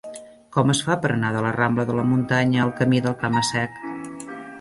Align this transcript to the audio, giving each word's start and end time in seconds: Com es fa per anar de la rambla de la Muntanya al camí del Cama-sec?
Com 0.55 0.71
es 0.73 0.79
fa 0.85 0.95
per 1.03 1.11
anar 1.15 1.29
de 1.35 1.43
la 1.47 1.51
rambla 1.57 1.85
de 1.89 1.97
la 1.97 2.05
Muntanya 2.13 2.63
al 2.63 2.73
camí 2.81 3.03
del 3.09 3.15
Cama-sec? 3.25 3.77